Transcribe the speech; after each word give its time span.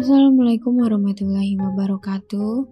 Assalamualaikum 0.00 0.80
warahmatullahi 0.80 1.60
wabarakatuh. 1.60 2.64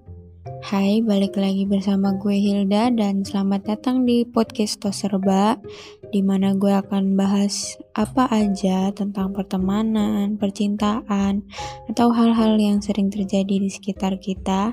Hai, 0.65 1.05
balik 1.05 1.37
lagi 1.37 1.69
bersama 1.69 2.17
gue 2.17 2.33
Hilda 2.33 2.89
dan 2.89 3.21
selamat 3.21 3.69
datang 3.69 4.09
di 4.09 4.25
podcast 4.25 4.81
Toserba 4.81 5.61
di 6.09 6.25
mana 6.25 6.57
gue 6.57 6.73
akan 6.73 7.21
bahas 7.21 7.77
apa 7.93 8.33
aja 8.33 8.89
tentang 8.97 9.37
pertemanan, 9.37 10.41
percintaan, 10.41 11.45
atau 11.93 12.17
hal-hal 12.17 12.57
yang 12.57 12.81
sering 12.81 13.13
terjadi 13.13 13.61
di 13.61 13.69
sekitar 13.69 14.17
kita. 14.25 14.73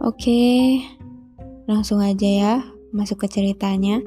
Oke, 0.00 0.80
langsung 1.68 2.00
aja 2.00 2.28
ya 2.32 2.54
masuk 2.96 3.28
ke 3.28 3.28
ceritanya. 3.28 4.00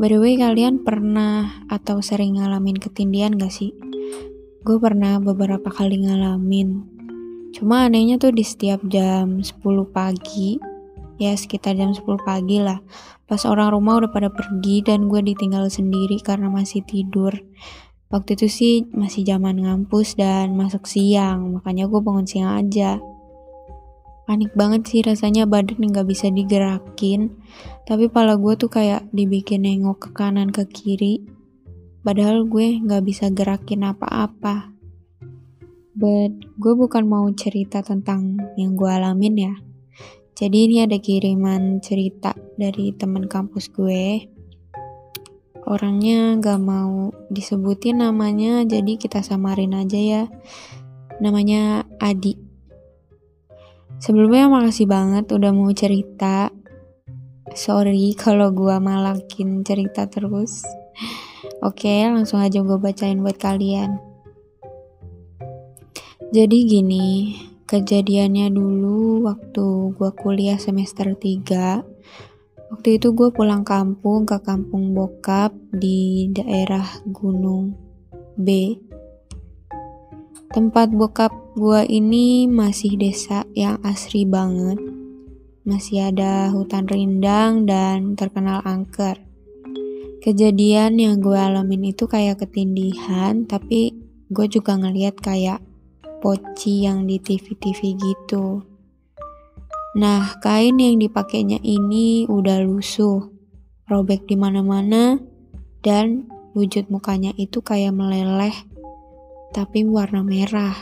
By 0.00 0.08
the 0.08 0.16
way, 0.16 0.40
kalian 0.40 0.88
pernah 0.88 1.68
atau 1.68 2.00
sering 2.00 2.40
ngalamin 2.40 2.80
ketindian 2.80 3.36
gak 3.36 3.52
sih? 3.52 3.76
Gue 4.60 4.76
pernah 4.76 5.16
beberapa 5.16 5.72
kali 5.72 6.04
ngalamin. 6.04 6.84
Cuma 7.56 7.88
anehnya 7.88 8.20
tuh 8.20 8.36
di 8.36 8.44
setiap 8.44 8.84
jam 8.92 9.40
10 9.40 9.56
pagi, 9.88 10.60
ya 11.16 11.32
sekitar 11.32 11.80
jam 11.80 11.96
10 11.96 12.04
pagi 12.20 12.60
lah. 12.60 12.76
Pas 13.24 13.40
orang 13.48 13.72
rumah 13.72 14.04
udah 14.04 14.12
pada 14.12 14.28
pergi 14.28 14.84
dan 14.84 15.08
gue 15.08 15.24
ditinggal 15.24 15.72
sendiri 15.72 16.20
karena 16.20 16.52
masih 16.52 16.84
tidur. 16.84 17.32
Waktu 18.12 18.36
itu 18.36 18.46
sih 18.52 18.74
masih 18.92 19.24
zaman 19.24 19.64
ngampus 19.64 20.18
dan 20.20 20.52
masuk 20.52 20.84
siang, 20.84 21.56
makanya 21.56 21.88
gue 21.88 22.00
bangun 22.04 22.26
siang 22.28 22.60
aja. 22.60 23.00
Panik 24.28 24.52
banget 24.52 24.86
sih 24.86 25.00
rasanya 25.00 25.48
badan 25.48 25.80
nggak 25.80 26.06
bisa 26.06 26.28
digerakin, 26.28 27.32
tapi 27.88 28.12
pala 28.12 28.36
gue 28.36 28.54
tuh 28.60 28.68
kayak 28.68 29.08
dibikin 29.10 29.64
nengok 29.64 30.06
ke 30.06 30.08
kanan 30.14 30.52
ke 30.52 30.68
kiri, 30.68 31.39
Padahal 32.00 32.48
gue 32.48 32.80
gak 32.80 33.04
bisa 33.04 33.28
gerakin 33.28 33.84
apa-apa. 33.84 34.72
But 35.92 36.32
gue 36.56 36.72
bukan 36.72 37.04
mau 37.04 37.28
cerita 37.36 37.84
tentang 37.84 38.40
yang 38.56 38.72
gue 38.72 38.88
alamin 38.88 39.36
ya. 39.36 39.54
Jadi 40.32 40.58
ini 40.64 40.76
ada 40.80 40.96
kiriman 40.96 41.84
cerita 41.84 42.32
dari 42.56 42.96
teman 42.96 43.28
kampus 43.28 43.68
gue. 43.68 44.24
Orangnya 45.68 46.40
gak 46.40 46.56
mau 46.64 47.12
disebutin 47.28 48.00
namanya, 48.00 48.64
jadi 48.64 48.96
kita 48.96 49.20
samarin 49.20 49.76
aja 49.76 50.00
ya. 50.00 50.24
Namanya 51.20 51.84
Adi. 52.00 52.32
Sebelumnya 54.00 54.48
makasih 54.48 54.88
banget 54.88 55.28
udah 55.28 55.52
mau 55.52 55.68
cerita. 55.76 56.48
Sorry 57.52 58.16
kalau 58.16 58.48
gue 58.56 58.72
malakin 58.80 59.60
cerita 59.60 60.08
terus. 60.08 60.64
Oke, 61.64 62.04
langsung 62.04 62.44
aja 62.44 62.60
gue 62.60 62.76
bacain 62.76 63.16
buat 63.24 63.40
kalian. 63.40 63.96
Jadi 66.36 66.58
gini, 66.68 67.32
kejadiannya 67.64 68.52
dulu 68.52 69.24
waktu 69.24 69.96
gue 69.96 70.10
kuliah 70.20 70.60
semester 70.60 71.16
3. 71.16 71.80
Waktu 72.70 72.88
itu 73.00 73.16
gue 73.16 73.32
pulang 73.32 73.64
kampung 73.64 74.28
ke 74.28 74.36
kampung 74.44 74.92
bokap 74.92 75.56
di 75.72 76.28
daerah 76.28 76.86
Gunung 77.08 77.72
B. 78.36 78.76
Tempat 80.52 80.92
bokap 80.92 81.32
gue 81.56 81.88
ini 81.88 82.44
masih 82.46 83.00
desa 83.00 83.48
yang 83.56 83.80
asri 83.80 84.28
banget. 84.28 84.76
Masih 85.64 86.12
ada 86.12 86.52
hutan 86.52 86.84
rindang 86.84 87.64
dan 87.64 88.12
terkenal 88.12 88.60
angker 88.62 89.29
kejadian 90.20 91.00
yang 91.00 91.16
gue 91.18 91.36
alamin 91.36 91.96
itu 91.96 92.04
kayak 92.04 92.44
ketindihan 92.44 93.48
tapi 93.48 93.96
gue 94.30 94.46
juga 94.46 94.76
ngeliat 94.76 95.16
kayak 95.18 95.64
poci 96.20 96.84
yang 96.84 97.08
di 97.08 97.16
TV-TV 97.18 97.96
gitu. 97.96 98.62
Nah, 99.98 100.38
kain 100.38 100.78
yang 100.78 101.02
dipakainya 101.02 101.58
ini 101.66 102.28
udah 102.30 102.62
lusuh, 102.62 103.26
robek 103.90 104.22
di 104.30 104.38
mana-mana, 104.38 105.18
dan 105.82 106.30
wujud 106.54 106.86
mukanya 106.94 107.34
itu 107.34 107.58
kayak 107.58 107.90
meleleh, 107.90 108.54
tapi 109.50 109.82
warna 109.82 110.22
merah. 110.22 110.78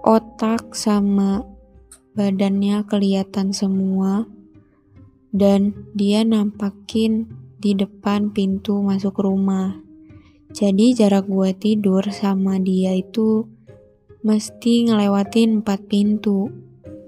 Otak 0.00 0.72
sama 0.72 1.44
badannya 2.16 2.80
kelihatan 2.88 3.52
semua, 3.52 4.24
dan 5.36 5.76
dia 5.92 6.24
nampakin 6.24 7.28
di 7.56 7.72
depan 7.72 8.32
pintu 8.32 8.84
masuk 8.84 9.24
rumah. 9.24 9.80
Jadi 10.52 10.92
jarak 10.92 11.26
gue 11.26 11.50
tidur 11.56 12.04
sama 12.12 12.60
dia 12.60 12.92
itu 12.96 13.48
mesti 14.20 14.88
ngelewatin 14.88 15.64
empat 15.64 15.88
pintu. 15.88 16.52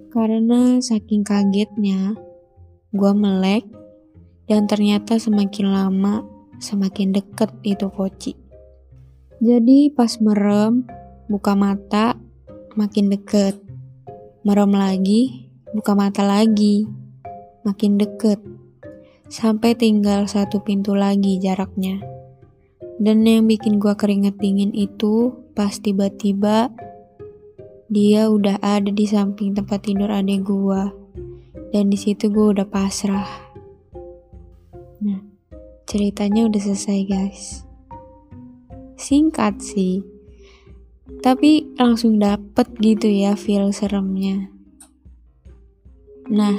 Karena 0.09 0.81
saking 0.81 1.22
kagetnya, 1.22 2.16
gue 2.91 3.12
melek 3.12 3.69
dan 4.48 4.64
ternyata 4.64 5.20
semakin 5.20 5.69
lama 5.69 6.25
semakin 6.59 7.15
deket 7.15 7.53
itu 7.62 7.86
poci. 7.92 8.32
Jadi 9.38 9.94
pas 9.94 10.19
merem, 10.19 10.82
buka 11.30 11.54
mata, 11.54 12.19
makin 12.75 13.15
deket. 13.15 13.54
Merem 14.42 14.75
lagi, 14.75 15.53
buka 15.70 15.94
mata 15.94 16.26
lagi, 16.26 16.88
makin 17.62 18.00
deket 18.00 18.57
sampai 19.28 19.77
tinggal 19.77 20.25
satu 20.25 20.65
pintu 20.65 20.97
lagi 20.97 21.37
jaraknya. 21.37 22.00
Dan 22.99 23.22
yang 23.22 23.47
bikin 23.47 23.78
gue 23.78 23.94
keringet 23.94 24.41
dingin 24.43 24.75
itu 24.75 25.31
pas 25.55 25.71
tiba-tiba 25.71 26.75
dia 27.89 28.27
udah 28.28 28.59
ada 28.59 28.91
di 28.91 29.06
samping 29.06 29.55
tempat 29.55 29.87
tidur 29.87 30.11
adik 30.11 30.44
gue. 30.44 30.83
Dan 31.71 31.93
di 31.93 31.99
situ 32.00 32.33
gue 32.33 32.59
udah 32.59 32.66
pasrah. 32.66 33.28
Nah, 35.05 35.21
ceritanya 35.84 36.49
udah 36.49 36.60
selesai 36.60 36.99
guys. 37.06 37.62
Singkat 38.99 39.62
sih. 39.62 40.03
Tapi 41.22 41.77
langsung 41.78 42.19
dapet 42.19 42.66
gitu 42.83 43.06
ya 43.06 43.37
feel 43.39 43.71
seremnya. 43.71 44.50
Nah, 46.28 46.56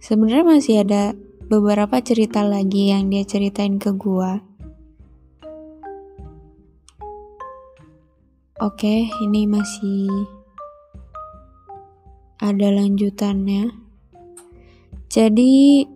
sebenarnya 0.00 0.44
masih 0.46 0.82
ada 0.82 1.14
beberapa 1.46 2.02
cerita 2.02 2.42
lagi 2.42 2.90
yang 2.90 3.06
dia 3.06 3.22
ceritain 3.22 3.78
ke 3.78 3.94
gua. 3.94 4.42
Oke, 8.58 9.06
ini 9.22 9.46
masih 9.46 10.26
ada 12.42 12.66
lanjutannya. 12.74 13.70
Jadi 15.06 15.86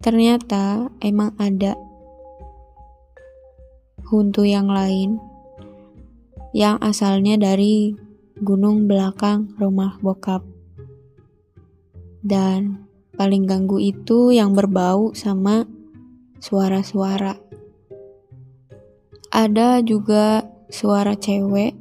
ternyata 0.00 0.88
emang 1.04 1.36
ada 1.36 1.76
huntu 4.08 4.48
yang 4.48 4.72
lain 4.72 5.20
yang 6.56 6.80
asalnya 6.80 7.36
dari 7.36 7.92
gunung 8.40 8.88
belakang 8.88 9.52
rumah 9.60 10.00
bokap. 10.00 10.40
Dan 12.24 12.85
paling 13.16 13.48
ganggu 13.48 13.80
itu 13.80 14.30
yang 14.30 14.52
berbau 14.52 15.16
sama 15.16 15.64
suara-suara. 16.38 17.40
Ada 19.32 19.82
juga 19.82 20.46
suara 20.70 21.16
cewek 21.16 21.74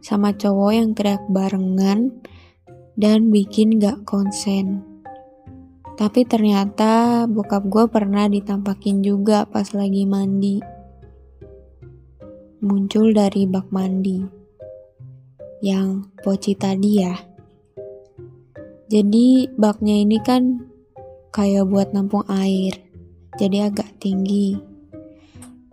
sama 0.00 0.32
cowok 0.34 0.72
yang 0.72 0.90
teriak 0.94 1.22
barengan 1.28 2.14
dan 2.98 3.30
bikin 3.30 3.78
gak 3.78 4.02
konsen. 4.06 4.82
Tapi 5.98 6.22
ternyata 6.22 7.26
bokap 7.26 7.66
gue 7.66 7.90
pernah 7.90 8.30
ditampakin 8.30 9.02
juga 9.02 9.42
pas 9.50 9.66
lagi 9.74 10.06
mandi. 10.06 10.62
Muncul 12.62 13.10
dari 13.10 13.50
bak 13.50 13.70
mandi. 13.74 14.22
Yang 15.58 16.06
poci 16.22 16.54
tadi 16.54 16.90
ya. 17.02 17.14
Jadi 18.86 19.50
baknya 19.58 20.06
ini 20.06 20.22
kan 20.22 20.67
kayak 21.30 21.68
buat 21.68 21.92
nampung 21.92 22.24
air, 22.28 22.78
jadi 23.36 23.70
agak 23.70 24.00
tinggi. 24.00 24.58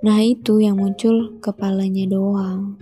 Nah 0.05 0.21
itu 0.21 0.61
yang 0.61 0.77
muncul 0.77 1.41
kepalanya 1.41 2.05
doang. 2.05 2.77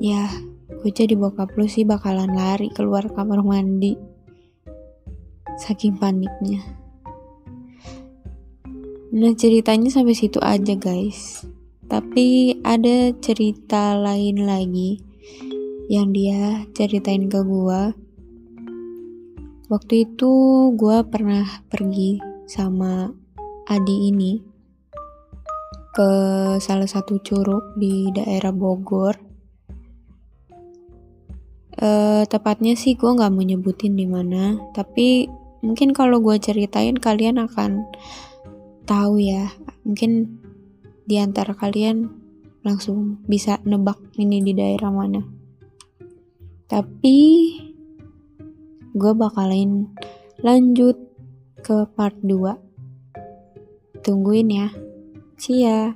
Ya, 0.00 0.32
gue 0.80 0.88
jadi 0.88 1.12
bokap 1.12 1.52
lu 1.60 1.68
sih 1.68 1.84
bakalan 1.84 2.32
lari 2.32 2.72
keluar 2.72 3.04
kamar 3.12 3.44
mandi. 3.44 4.00
Saking 5.60 6.00
paniknya. 6.00 6.64
Nah 9.12 9.34
ceritanya 9.36 9.92
sampai 9.92 10.16
situ 10.16 10.40
aja 10.40 10.72
guys. 10.78 11.44
Tapi 11.90 12.56
ada 12.62 13.10
cerita 13.18 13.98
lain 13.98 14.46
lagi 14.46 15.02
yang 15.90 16.14
dia 16.14 16.64
ceritain 16.70 17.26
ke 17.26 17.42
gue 17.42 17.82
Waktu 19.70 20.10
itu 20.10 20.32
gue 20.74 20.98
pernah 21.06 21.46
pergi 21.70 22.18
sama 22.50 23.06
Adi 23.70 24.10
ini 24.10 24.42
ke 25.94 26.10
salah 26.58 26.90
satu 26.90 27.22
curug 27.22 27.78
di 27.78 28.10
daerah 28.10 28.50
Bogor. 28.50 29.30
uh, 31.80 32.22
tepatnya 32.28 32.76
sih 32.76 32.94
gue 32.94 33.08
nggak 33.08 33.32
mau 33.32 33.44
nyebutin 33.44 33.96
di 33.96 34.06
mana 34.06 34.60
tapi 34.76 35.26
mungkin 35.64 35.96
kalau 35.96 36.20
gue 36.20 36.36
ceritain 36.40 36.96
kalian 36.96 37.40
akan 37.40 37.84
tahu 38.84 39.20
ya 39.20 39.50
mungkin 39.84 40.40
di 41.08 41.16
antara 41.18 41.56
kalian 41.56 42.12
langsung 42.60 43.24
bisa 43.24 43.58
nebak 43.64 43.98
ini 44.20 44.44
di 44.44 44.52
daerah 44.52 44.92
mana 44.92 45.24
tapi 46.68 47.18
gue 48.96 49.12
bakalan 49.14 49.86
lanjut 50.42 50.96
ke 51.60 51.86
part 51.94 52.16
2 52.24 54.02
tungguin 54.02 54.48
ya. 54.50 54.68
See 55.40 55.64
ya 55.64 55.94